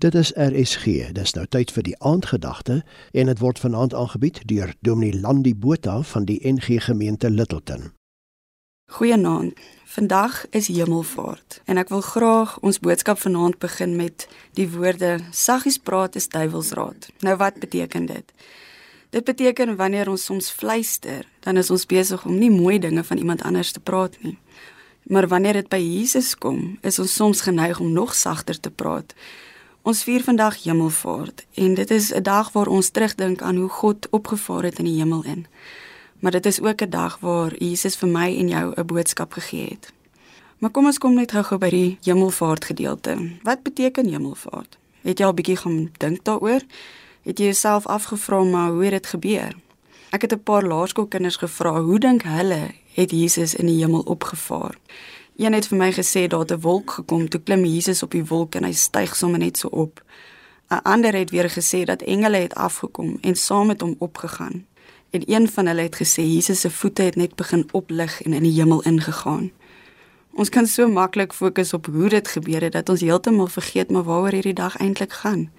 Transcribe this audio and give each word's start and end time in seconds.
Dit 0.00 0.14
is 0.14 0.32
RSG. 0.32 1.12
Dis 1.12 1.34
nou 1.36 1.42
tyd 1.52 1.68
vir 1.76 1.84
die 1.84 1.96
aandgedagte 2.00 2.78
en 3.12 3.28
dit 3.28 3.40
word 3.42 3.58
vanaand 3.60 3.92
aangebied 3.94 4.38
deur 4.48 4.70
Dominee 4.80 5.20
Landi 5.20 5.52
Botha 5.52 5.98
van 6.02 6.24
die 6.24 6.38
NG 6.40 6.78
Gemeente 6.86 7.28
Littleton. 7.30 7.90
Goeienaand. 8.96 9.60
Vandag 9.84 10.46
is 10.56 10.70
Hemelvaart 10.72 11.58
en 11.68 11.76
ek 11.82 11.92
wil 11.92 12.00
graag 12.00 12.54
ons 12.64 12.80
boodskap 12.80 13.20
vanaand 13.20 13.58
begin 13.60 13.92
met 13.98 14.24
die 14.56 14.64
woorde 14.72 15.18
saggies 15.36 15.76
praat 15.76 16.16
is 16.16 16.30
duiwelsraad. 16.32 17.10
Nou 17.20 17.36
wat 17.36 17.60
beteken 17.60 18.08
dit? 18.08 18.32
Dit 19.12 19.28
beteken 19.28 19.76
wanneer 19.76 20.08
ons 20.08 20.24
soms 20.24 20.48
fluister, 20.48 21.28
dan 21.44 21.60
is 21.60 21.68
ons 21.68 21.84
besig 21.84 22.24
om 22.24 22.40
nie 22.40 22.50
mooi 22.50 22.78
dinge 22.80 23.04
van 23.04 23.20
iemand 23.20 23.44
anders 23.44 23.76
te 23.76 23.84
praat 23.84 24.16
nie. 24.24 24.38
Maar 25.12 25.28
wanneer 25.28 25.60
dit 25.60 25.68
by 25.68 25.84
Jesus 25.84 26.32
kom, 26.38 26.78
is 26.80 26.98
ons 26.98 27.20
soms 27.20 27.44
geneig 27.44 27.84
om 27.84 27.92
nog 27.92 28.16
sagter 28.16 28.60
te 28.60 28.72
praat 28.72 29.12
Ons 29.80 30.02
vier 30.04 30.20
vandag 30.20 30.58
Hemelvaart 30.60 31.46
en 31.56 31.74
dit 31.74 31.90
is 31.90 32.12
'n 32.12 32.22
dag 32.22 32.52
waar 32.52 32.66
ons 32.66 32.88
terugdink 32.88 33.42
aan 33.42 33.56
hoe 33.56 33.68
God 33.68 34.08
opgevaar 34.10 34.62
het 34.62 34.78
in 34.78 34.84
die 34.84 34.98
hemel 34.98 35.24
in. 35.24 35.46
Maar 36.18 36.30
dit 36.30 36.46
is 36.46 36.60
ook 36.60 36.82
'n 36.82 36.90
dag 36.90 37.18
waar 37.20 37.54
Jesus 37.58 37.96
vir 37.96 38.08
my 38.08 38.36
en 38.38 38.48
jou 38.48 38.72
'n 38.76 38.86
boodskap 38.86 39.32
gegee 39.32 39.68
het. 39.68 39.92
Maar 40.58 40.70
kom 40.70 40.84
ons 40.84 40.98
kom 40.98 41.14
net 41.14 41.30
gou-gou 41.32 41.58
by 41.58 41.70
die 41.70 41.98
Hemelvaart 42.02 42.64
gedeelte. 42.64 43.30
Wat 43.42 43.62
beteken 43.62 44.08
Hemelvaart? 44.08 44.78
Het 45.00 45.18
jy 45.18 45.24
al 45.24 45.34
bietjie 45.34 45.56
gaan 45.56 45.90
dink 45.96 46.24
daaroor? 46.24 46.60
Het 47.22 47.38
jy 47.38 47.44
jouself 47.44 47.86
afgevra 47.86 48.42
maar 48.42 48.70
hoe 48.70 48.84
het 48.84 48.92
dit 48.92 49.06
gebeur? 49.06 49.54
Ek 50.10 50.22
het 50.22 50.32
'n 50.32 50.42
paar 50.42 50.62
laerskoolkinders 50.62 51.36
gevra, 51.36 51.80
hoe 51.80 51.98
dink 51.98 52.22
hulle 52.22 52.70
het 52.92 53.10
Jesus 53.10 53.54
in 53.54 53.66
die 53.66 53.78
hemel 53.78 54.00
opgevaar? 54.00 54.76
Een 55.40 55.54
het 55.56 55.70
vir 55.70 55.78
my 55.80 55.86
gesê 55.96 56.26
daar 56.28 56.40
het 56.44 56.52
'n 56.52 56.60
wolk 56.60 56.90
gekom, 56.90 57.28
toe 57.28 57.40
klim 57.40 57.64
Jesus 57.64 58.02
op 58.02 58.10
die 58.10 58.24
wolk 58.24 58.54
en 58.54 58.64
hy 58.64 58.72
styg 58.72 59.16
sommer 59.16 59.38
net 59.38 59.58
so 59.58 59.68
op. 59.68 60.04
'n 60.68 60.82
Ander 60.82 61.14
het 61.14 61.30
weer 61.30 61.50
gesê 61.50 61.84
dat 61.84 62.02
engele 62.02 62.36
het 62.36 62.54
afgekom 62.54 63.18
en 63.20 63.36
saam 63.36 63.66
met 63.66 63.80
hom 63.80 63.94
opgegaan. 63.98 64.66
En 65.10 65.22
een 65.26 65.48
van 65.48 65.66
hulle 65.66 65.80
het 65.80 65.96
gesê 65.96 66.22
Jesus 66.22 66.60
se 66.60 66.70
voete 66.70 67.02
het 67.02 67.16
net 67.16 67.34
begin 67.34 67.68
oplig 67.72 68.22
en 68.22 68.32
in 68.32 68.42
die 68.42 68.52
hemel 68.52 68.82
ingegaan. 68.82 69.50
Ons 70.32 70.48
kan 70.48 70.66
so 70.66 70.88
maklik 70.88 71.32
fokus 71.32 71.72
op 71.72 71.86
hoe 71.86 72.08
dit 72.08 72.28
gebeur 72.28 72.60
het 72.60 72.72
dat 72.72 72.88
ons 72.88 73.00
heeltemal 73.00 73.46
vergeet 73.46 73.90
maar 73.90 74.04
waaroor 74.04 74.32
hierdie 74.32 74.54
dag 74.54 74.76
eintlik 74.76 75.12
gaan. 75.12 75.52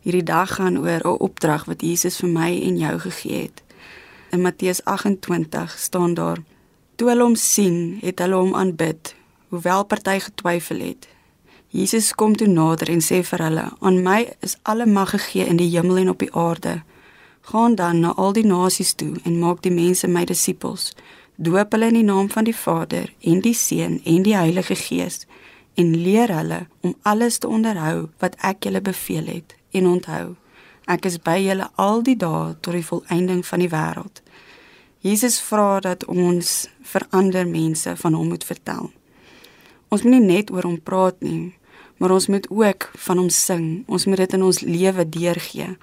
Hierdie 0.00 0.22
dag 0.22 0.54
gaan 0.54 0.78
oor 0.78 1.00
'n 1.04 1.20
opdrag 1.20 1.64
wat 1.64 1.80
Jesus 1.80 2.16
vir 2.16 2.28
my 2.28 2.60
en 2.62 2.78
jou 2.78 2.98
gegee 2.98 3.42
het. 3.42 3.62
In 4.30 4.40
Matteus 4.40 4.84
28 4.84 5.78
staan 5.78 6.14
daar: 6.14 6.38
Toe 7.02 7.08
hulle 7.10 7.24
hom 7.26 7.34
sien, 7.34 7.78
het 7.98 8.20
hulle 8.22 8.36
hom 8.38 8.52
aanbid, 8.54 9.08
hoewel 9.50 9.80
party 9.90 10.20
getwyfel 10.22 10.84
het. 10.84 11.08
Jesus 11.74 12.12
kom 12.14 12.36
toe 12.38 12.46
nader 12.46 12.92
en 12.94 13.02
sê 13.02 13.18
vir 13.26 13.42
hulle: 13.42 13.64
"Aan 13.80 13.98
my 14.04 14.20
is 14.46 14.54
alle 14.62 14.86
mag 14.86 15.10
gegee 15.10 15.48
in 15.50 15.58
die 15.58 15.66
hemel 15.72 15.96
en 15.96 16.12
op 16.12 16.22
die 16.22 16.30
aarde. 16.44 16.74
Gaan 17.50 17.74
dan 17.74 18.00
na 18.00 18.12
al 18.14 18.32
die 18.32 18.46
nasies 18.46 18.94
toe 18.94 19.16
en 19.24 19.40
maak 19.40 19.62
die 19.66 19.74
mense 19.74 20.06
my 20.06 20.24
disippels. 20.24 20.92
Doop 21.36 21.72
hulle 21.72 21.88
in 21.90 21.98
die 21.98 22.06
naam 22.12 22.30
van 22.30 22.44
die 22.44 22.56
Vader 22.56 23.10
en 23.20 23.40
die 23.40 23.54
Seun 23.54 24.00
en 24.04 24.22
die 24.22 24.36
Heilige 24.36 24.74
Gees 24.74 25.26
en 25.74 25.96
leer 25.96 26.30
hulle 26.36 26.66
om 26.80 26.94
alles 27.02 27.38
te 27.38 27.48
onderhou 27.48 28.10
wat 28.18 28.36
ek 28.38 28.62
julle 28.64 28.80
beveel 28.80 29.26
het. 29.26 29.56
En 29.72 29.86
onthou, 29.86 30.36
ek 30.86 31.04
is 31.04 31.18
by 31.18 31.40
julle 31.48 31.70
al 31.74 32.02
die 32.02 32.16
dae 32.16 32.54
tot 32.60 32.74
die 32.74 32.86
volëinding 32.86 33.46
van 33.46 33.58
die 33.58 33.74
wêreld." 33.74 34.22
Jesus 35.02 35.40
vra 35.42 35.80
dat 35.82 36.04
ons 36.06 36.68
vir 36.92 37.04
ander 37.10 37.46
mense 37.48 37.90
van 37.98 38.14
hom 38.14 38.28
moet 38.30 38.44
vertel. 38.46 38.92
Ons 39.90 40.04
moet 40.06 40.14
nie 40.14 40.38
net 40.38 40.52
oor 40.54 40.62
hom 40.62 40.78
praat 40.78 41.18
nie, 41.26 41.50
maar 41.98 42.14
ons 42.14 42.28
moet 42.30 42.46
ook 42.50 42.86
van 43.06 43.18
hom 43.18 43.30
sing. 43.34 43.82
Ons 43.90 44.06
moet 44.06 44.22
dit 44.22 44.36
in 44.38 44.46
ons 44.46 44.60
lewe 44.62 45.08
deurgee. 45.08 45.74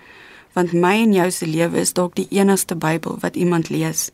Want 0.55 0.71
my 0.71 0.95
en 1.03 1.13
jou 1.13 1.27
se 1.35 1.47
lewe 1.51 1.83
is 1.83 1.91
dalk 1.99 2.15
die 2.15 2.29
enigste 2.31 2.79
Bybel 2.79 3.19
wat 3.19 3.35
iemand 3.35 3.67
lees. 3.69 4.07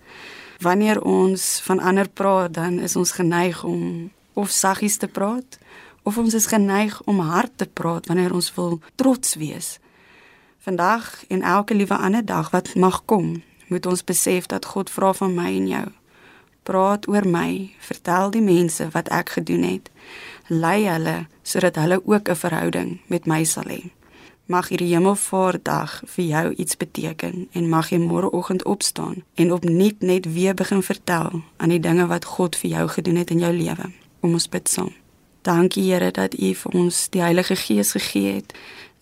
Wanneer 0.65 1.03
ons 1.05 1.61
van 1.69 1.79
ander 1.79 2.09
praat, 2.09 2.57
dan 2.57 2.79
is 2.81 2.97
ons 2.97 3.13
geneig 3.13 3.61
om 3.63 4.09
of 4.33 4.49
saggies 4.49 4.97
te 4.97 5.07
praat 5.07 5.59
of 6.05 6.17
ons 6.17 6.33
is 6.33 6.49
geneig 6.49 6.97
om 7.05 7.19
hard 7.19 7.53
te 7.57 7.65
praat 7.65 8.05
wanneer 8.09 8.33
ons 8.33 8.51
wil 8.57 8.79
trots 8.95 9.37
wees. 9.41 9.77
Vandag 10.65 11.23
en 11.29 11.41
elke 11.41 11.73
liewe 11.73 11.97
ander 11.97 12.25
dag 12.25 12.49
wat 12.53 12.75
mag 12.75 13.01
kom, 13.05 13.41
moet 13.67 13.85
ons 13.85 14.03
besef 14.03 14.45
dat 14.45 14.65
God 14.65 14.89
vra 14.89 15.13
van 15.13 15.35
my 15.35 15.49
en 15.55 15.67
jou. 15.67 15.85
Praat 16.65 17.07
oor 17.07 17.27
my, 17.29 17.75
vertel 17.79 18.31
die 18.33 18.41
mense 18.41 18.87
wat 18.93 19.09
ek 19.13 19.35
gedoen 19.37 19.63
het. 19.63 19.91
Lei 20.47 20.87
hulle 20.87 21.27
sodat 21.43 21.75
hulle 21.75 22.01
ook 22.05 22.29
'n 22.29 22.35
verhouding 22.35 22.99
met 23.07 23.25
my 23.25 23.43
sal 23.43 23.69
hê. 23.69 23.91
Mag 24.45 24.67
hierdie 24.69 24.93
hemelvaartdag 24.93 26.01
vir 26.05 26.25
jou 26.25 26.53
iets 26.53 26.77
beteken 26.77 27.47
en 27.51 27.69
mag 27.69 27.89
jy 27.89 27.97
môreoggend 27.97 28.63
opstaan 28.63 29.23
en 29.35 29.51
opnuut 29.51 30.01
net 30.01 30.33
weer 30.33 30.53
begin 30.53 30.83
vertel 30.83 31.41
aan 31.57 31.69
die 31.69 31.79
dinge 31.79 32.07
wat 32.07 32.25
God 32.25 32.55
vir 32.55 32.69
jou 32.69 32.87
gedoen 32.87 33.15
het 33.15 33.29
in 33.29 33.39
jou 33.39 33.53
lewe. 33.53 33.91
Kom 34.21 34.33
ons 34.33 34.49
bid 34.49 34.69
saam. 34.69 35.04
Dankie 35.45 35.85
Here 35.91 36.09
dat 36.11 36.33
U 36.33 36.53
vir 36.57 36.77
ons 36.79 37.05
die 37.13 37.21
Heilige 37.21 37.55
Gees 37.55 37.93
gegee 37.93 38.39
het 38.39 38.55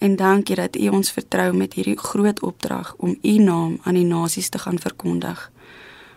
En 0.04 0.16
dankie 0.16 0.56
dat 0.56 0.76
U 0.76 0.88
ons 0.88 1.12
vertrou 1.12 1.54
met 1.56 1.74
hierdie 1.74 1.98
groot 1.98 2.42
opdrag 2.42 2.96
om 2.98 3.18
U 3.22 3.38
naam 3.38 3.78
aan 3.84 3.94
die 3.94 4.06
nasies 4.06 4.50
te 4.50 4.60
gaan 4.60 4.80
verkondig. 4.80 5.52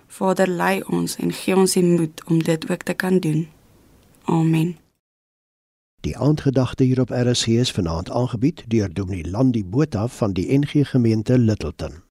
Vader, 0.06 0.48
lei 0.48 0.82
ons 0.82 1.16
en 1.16 1.32
gee 1.32 1.56
ons 1.56 1.72
die 1.72 1.84
moed 1.84 2.24
om 2.26 2.42
dit 2.42 2.70
ook 2.70 2.82
te 2.82 2.94
kan 2.94 3.18
doen. 3.18 3.46
Amen. 4.24 4.76
Die 6.00 6.16
aandgedagte 6.18 6.84
hier 6.84 7.00
op 7.00 7.10
RSC 7.10 7.46
is 7.46 7.70
vanaand 7.70 8.10
aangebied 8.10 8.64
deur 8.66 8.92
Dominee 8.94 9.30
Landi 9.30 9.64
Botha 9.64 10.08
van 10.08 10.32
die 10.32 10.58
NG 10.58 10.90
Gemeente 10.90 11.38
Littleton. 11.38 12.05